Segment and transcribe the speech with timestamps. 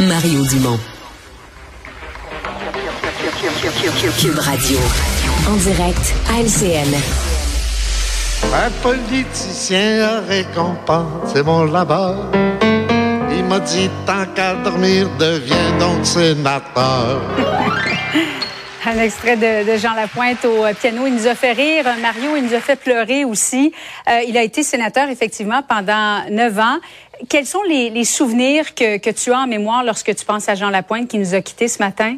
[0.00, 0.78] Mario Dumont.
[4.18, 4.78] Cube Radio.
[5.46, 6.94] En direct à LCN.
[8.54, 12.30] Un politicien a récompensé mon labeur.
[13.30, 17.20] Il m'a dit tant qu'à dormir, deviens donc sénateur.
[18.86, 21.06] Un extrait de, Jean Lapointe au euh, piano.
[21.06, 21.84] Il nous a fait rire.
[22.00, 23.74] Mario, il nous a fait pleurer aussi.
[24.08, 26.78] Euh, il a été sénateur, effectivement, pendant neuf ans.
[27.28, 31.08] Quels sont les, souvenirs que, tu as en mémoire lorsque tu penses à Jean Lapointe
[31.08, 32.16] qui nous a quittés ce matin?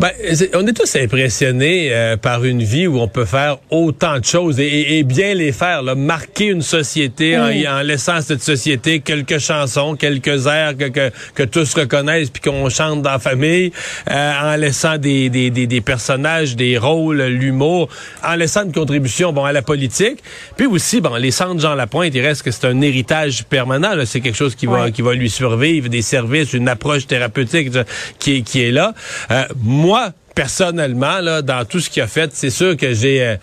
[0.00, 0.10] Ben,
[0.54, 4.58] on est tous impressionnés euh, par une vie où on peut faire autant de choses
[4.58, 9.94] et, bien les faire, là, marquer une société en, en, laissant cette société quelques chansons,
[9.94, 13.72] quelques airs que, que, que tous reconnaissent puis qu'on chante dans la famille,
[14.10, 17.88] euh, en laissant des, des, des, des, personnages, des rôles, l'humour,
[18.22, 20.18] en laissant une contribution bon à la politique,
[20.56, 24.20] puis aussi bon les centres Jean Lapointe, il reste que c'est un héritage permanent, c'est
[24.20, 27.70] quelque chose qui va qui va lui survivre, des services, une approche thérapeutique
[28.18, 28.94] qui, qui est là.
[29.30, 33.22] Euh, moi, personnellement, là, dans tout ce qu'il a fait, c'est sûr que j'ai...
[33.22, 33.36] Euh,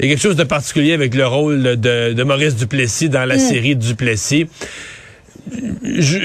[0.00, 3.24] il y a quelque chose de particulier avec le rôle de, de Maurice Duplessis dans
[3.24, 3.38] la mm.
[3.38, 4.48] série Duplessis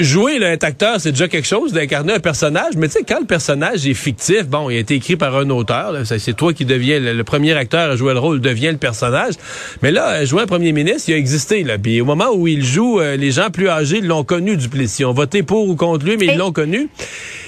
[0.02, 3.20] jouer là, être acteur, c'est déjà quelque chose d'incarner un personnage, mais tu sais, quand
[3.20, 6.66] le personnage est fictif, bon, il a été écrit par un auteur, c'est toi qui
[6.66, 9.34] deviens le, premier acteur à jouer le rôle, devient le personnage.
[9.82, 11.64] Mais là, jouer un premier ministre, il a existé.
[11.64, 11.78] Là.
[11.78, 15.02] Puis au moment où il joue, euh, les gens plus âgés l'ont connu, Duplessis.
[15.02, 16.90] Ils ont voté pour ou contre lui, mais ils l'ont connu.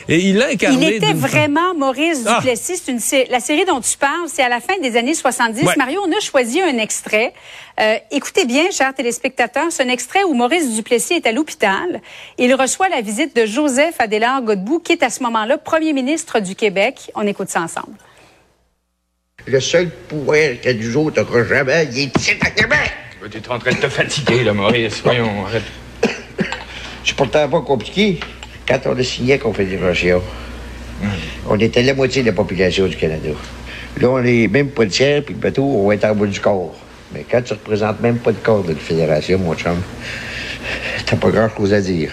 [0.10, 0.88] Et il l'a incarné.
[0.88, 2.38] Il était vraiment Maurice ah!
[2.38, 2.82] Duplessis.
[2.88, 5.78] Une, la série dont tu parles, c'est à la fin des années 70.
[5.78, 7.32] Mario, on a choisi un extrait.
[7.80, 12.02] Euh, écoutez bien, chers téléspectateurs, c'est un extrait où Maurice Duplessis est à l'hôpital.
[12.40, 16.40] Il reçoit la visite de Joseph Adélard Godbout, qui est à ce moment-là premier ministre
[16.40, 17.12] du Québec.
[17.14, 17.96] On écoute ça ensemble.
[19.46, 22.92] Le seul pouvoir que du jour t'auras jamais, il est ici à Québec.
[23.30, 25.02] Tu es en train de te fatiguer, là, Maurice.
[25.04, 25.64] Voyons, arrête.
[27.06, 28.20] C'est pourtant pas compliqué.
[28.70, 30.22] Quand on a signé la Confédération,
[31.50, 33.30] on était la moitié de la population du Canada.
[34.00, 36.28] Là, on est même pas le tiers, puis le bateau, on va être en bout
[36.28, 36.76] du corps.
[37.12, 39.82] Mais quand tu représentes même pas le corps de la fédération, mon chum,
[41.04, 42.12] t'as pas grand-chose à dire.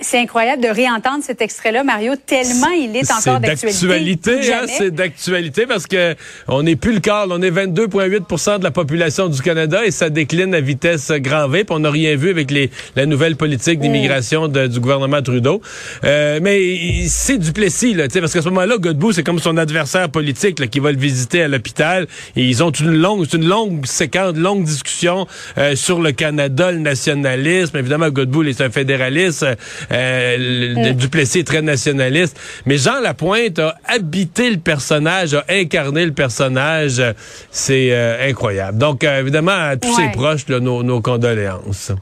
[0.00, 4.52] C'est incroyable de réentendre cet extrait-là, Mario, tellement il est encore d'actualité.
[4.52, 6.14] Hein, c'est d'actualité parce que
[6.46, 10.08] on n'est plus le quart, on est 22,8 de la population du Canada et ça
[10.08, 11.64] décline à vitesse grand V.
[11.70, 15.60] on n'a rien vu avec les, la nouvelle politique d'immigration du gouvernement Trudeau.
[16.04, 20.60] Euh, mais c'est Duplessis, là, parce qu'à ce moment-là, Godbout, c'est comme son adversaire politique
[20.60, 22.06] là, qui va le visiter à l'hôpital.
[22.36, 25.26] Et ils ont une longue, une longue séquence, longue discussion
[25.58, 27.76] euh, sur le Canada, le nationalisme.
[27.76, 29.44] Évidemment, Godbout, il est un fédéraliste.
[29.92, 30.92] Euh, mm.
[30.94, 32.38] Duplessis est très nationaliste.
[32.64, 37.02] Mais Jean Lapointe a habité le personnage, a incarné le personnage.
[37.50, 38.78] C'est euh, incroyable.
[38.78, 41.92] Donc, euh, évidemment, à tous ses proches, nos, condoléances.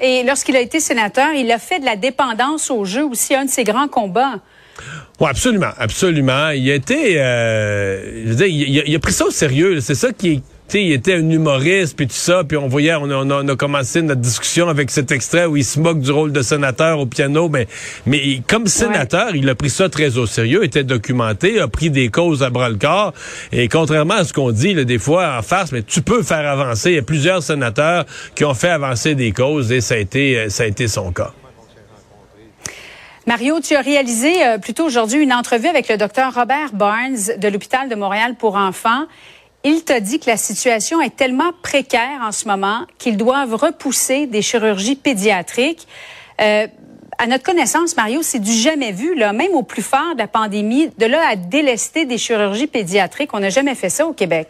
[0.00, 3.44] Et lorsqu'il a été sénateur, il a fait de la dépendance au jeu aussi un
[3.44, 4.40] de ses grands combats.
[5.20, 6.50] Oui, absolument, absolument.
[6.50, 9.80] Il a été, je veux dire, il, il, a pris ça au sérieux.
[9.80, 10.40] C'est ça qui est
[10.80, 14.68] il était un humoriste, puis tout ça, puis on voyait, on a, commencé notre discussion
[14.68, 17.66] avec cet extrait où il se moque du rôle de sénateur au piano, mais,
[18.06, 22.08] mais comme sénateur, il a pris ça très au sérieux, était documenté, a pris des
[22.08, 23.12] causes à bras-le-corps,
[23.52, 26.90] et contrairement à ce qu'on dit, des fois, en farce, mais tu peux faire avancer.
[26.90, 30.48] Il y a plusieurs sénateurs qui ont fait avancer des causes, et ça a été,
[30.48, 31.32] ça a été son cas.
[33.24, 37.48] Mario, tu as réalisé euh, plutôt aujourd'hui une entrevue avec le docteur Robert Barnes de
[37.48, 39.06] l'hôpital de Montréal pour enfants
[39.64, 44.26] il t'a dit que la situation est tellement précaire en ce moment qu'ils doivent repousser
[44.26, 45.86] des chirurgies pédiatriques.
[46.40, 46.66] Euh,
[47.18, 50.26] à notre connaissance, Mario, c'est du jamais vu, là, même au plus fort de la
[50.26, 53.32] pandémie, de là à délester des chirurgies pédiatriques.
[53.34, 54.48] On n'a jamais fait ça au Québec.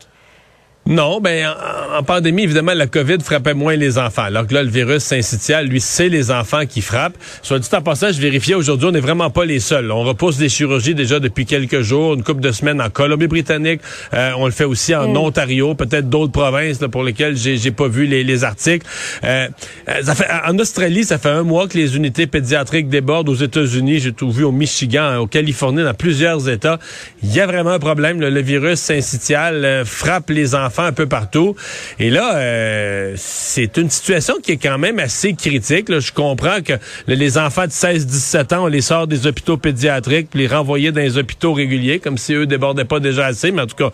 [0.85, 1.49] Non, ben
[1.97, 4.25] en, pandémie, évidemment, la COVID frappait moins les enfants.
[4.25, 7.17] Alors que là, le virus syncytial, lui, c'est les enfants qui frappent.
[7.43, 9.93] Soit dit en passant, je vérifiais aujourd'hui, on n'est vraiment pas les seuls.
[9.93, 13.81] On repousse des chirurgies déjà depuis quelques jours, une couple de semaines en Colombie-Britannique.
[14.13, 15.17] Euh, on le fait aussi en mm.
[15.19, 18.85] Ontario, peut-être d'autres provinces pour lesquelles j'ai pas vu les, les articles.
[19.23, 19.47] Euh,
[19.89, 23.29] euh, ça fait, en Australie, ça fait un mois que les unités pédiatriques débordent.
[23.29, 26.81] Aux États-Unis, j'ai tout vu au Michigan, au Californie, dans plusieurs États.
[27.23, 28.21] Il y a vraiment un problème.
[28.21, 31.55] le virus syncytial frappe les enfants un peu partout.
[31.99, 35.93] Et là, euh, c'est une situation qui est quand même assez critique.
[35.93, 36.75] Je comprends que
[37.07, 41.01] les enfants de 16-17 ans, on les sort des hôpitaux pédiatriques, puis les renvoyer dans
[41.01, 43.53] les hôpitaux réguliers, comme si eux débordaient pas déjà assez.
[43.53, 43.91] Mais en tout cas,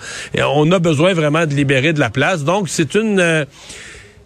[0.46, 2.44] on a besoin vraiment de libérer de la place.
[2.44, 3.20] Donc, c'est une...
[3.20, 3.44] Euh,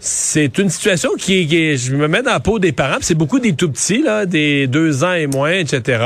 [0.05, 2.97] C'est une situation qui, qui je me mets dans la peau des parents.
[3.03, 6.03] C'est beaucoup des tout petits, là, des deux ans et moins, etc.,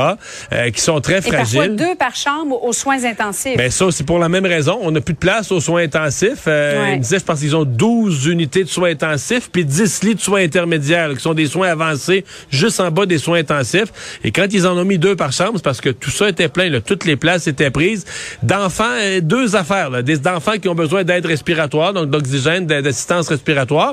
[0.53, 1.57] euh, qui sont très Et fragiles.
[1.57, 3.57] parfois deux par chambre aux soins intensifs.
[3.57, 4.77] Ben ça, c'est pour la même raison.
[4.83, 6.43] On n'a plus de place aux soins intensifs.
[6.47, 6.91] Euh, Ouais.
[6.93, 10.13] Il me disait, je pense qu'ils ont 12 unités de soins intensifs, puis 10 lits
[10.15, 14.19] de soins intermédiaires, là, qui sont des soins avancés, juste en bas des soins intensifs.
[14.23, 16.49] Et quand ils en ont mis deux par chambre, c'est parce que tout ça était
[16.49, 16.69] plein.
[16.69, 16.81] Là.
[16.81, 18.05] Toutes les places étaient prises.
[18.43, 19.89] D'enfants, euh, deux affaires.
[19.89, 20.03] Là.
[20.03, 23.86] Des enfants qui ont besoin d'aide respiratoire, donc d'oxygène, d'a- d'assistance respiratoire,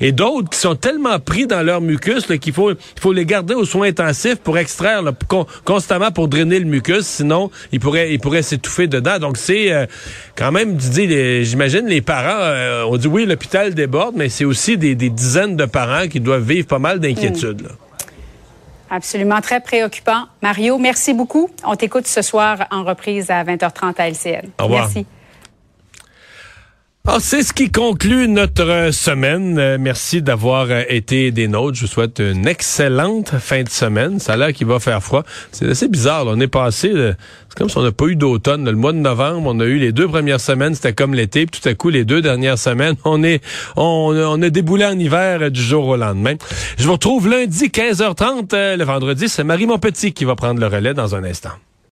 [0.00, 3.54] et d'autres qui sont tellement pris dans leur mucus qu'il faut, il faut les garder
[3.54, 8.12] aux soins intensifs pour extraire là, con- constamment pour drainer le mucus, sinon ils pourraient,
[8.12, 9.18] ils pourraient s'étouffer dedans.
[9.18, 9.86] Donc c'est euh,
[10.36, 14.28] quand même, tu dis, les- j'imagine les parents, euh, on dit oui, l'hôpital déborde, mais
[14.28, 17.62] c'est aussi des, des dizaines de parents qui doivent vivre pas mal d'inquiétudes.
[17.62, 17.70] là.
[18.88, 20.26] Absolument très préoccupant.
[20.42, 21.50] Mario, merci beaucoup.
[21.64, 24.46] On t'écoute ce soir en reprise à 20h30 à LCN.
[24.60, 24.82] Au revoir.
[24.84, 25.06] Merci.
[27.18, 29.58] C'est ce qui conclut notre euh, semaine.
[29.58, 31.76] Euh, merci d'avoir euh, été des nôtres.
[31.76, 34.20] Je vous souhaite une excellente fin de semaine.
[34.20, 35.22] Ça a l'air qu'il va faire froid.
[35.50, 36.24] C'est assez bizarre.
[36.26, 38.66] On est passé, c'est comme si on n'a pas eu d'automne.
[38.66, 41.46] Le mois de novembre, on a eu les deux premières semaines, c'était comme l'été.
[41.46, 43.42] Puis tout à coup, les deux dernières semaines, on est,
[43.76, 46.34] on, on a déboulé en hiver du jour au lendemain.
[46.76, 48.50] Je vous retrouve lundi 15h30.
[48.52, 51.50] euh, le vendredi, c'est Marie Montpetit qui va prendre le relais dans un instant.